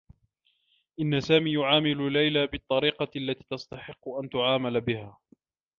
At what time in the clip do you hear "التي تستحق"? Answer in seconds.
3.15-4.09